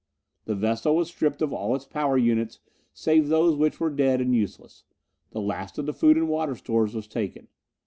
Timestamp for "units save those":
2.17-3.55